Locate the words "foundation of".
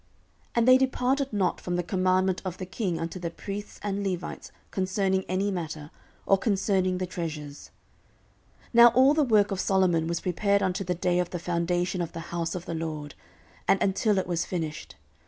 11.37-12.13